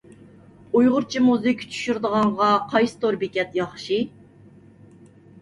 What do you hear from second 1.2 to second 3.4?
مۇزىكا چۈشۈرىدىغانغا قايسى تور